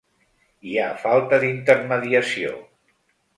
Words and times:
Hi 0.69 0.79
ha 0.83 0.87
falta 1.03 1.39
d’intermediació. 1.43 2.57